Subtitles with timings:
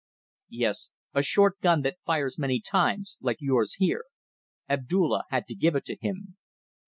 [0.49, 4.05] "Yes; a short gun that fires many times like yours here.
[4.67, 6.37] Abdulla had to give it to him."